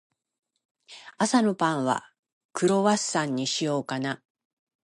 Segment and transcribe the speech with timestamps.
[1.19, 2.11] 朝のパンは、
[2.53, 4.23] クロワッサンにしようかな。